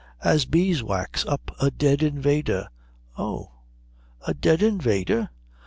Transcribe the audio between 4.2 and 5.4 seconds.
a dead invader?"